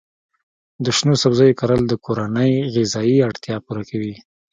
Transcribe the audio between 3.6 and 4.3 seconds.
پوره کوي.